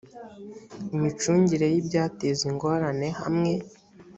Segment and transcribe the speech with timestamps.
[0.95, 3.51] imicungire y ibyateza ingorane hamwe